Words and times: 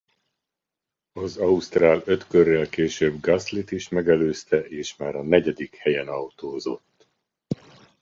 Az 1.13 1.37
ausztrál 1.37 2.01
öt 2.05 2.27
körrel 2.27 2.69
később 2.69 3.19
Gaslyt 3.19 3.71
is 3.71 3.89
megelőzte 3.89 4.57
és 4.67 4.95
már 4.95 5.15
a 5.15 5.23
negyedik 5.23 5.75
helyen 5.75 6.07
autózott. 6.07 7.07